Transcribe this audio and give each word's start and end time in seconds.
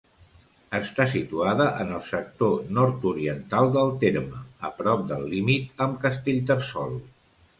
Està 0.77 1.05
situada 1.09 1.67
en 1.83 1.91
el 1.97 2.01
sector 2.07 2.55
nord-oriental 2.79 3.69
del 3.77 3.93
terme, 4.05 4.41
a 4.69 4.71
prop 4.81 5.03
del 5.13 5.29
límit 5.37 5.85
amb 5.87 6.03
Castellterçol. 6.07 6.97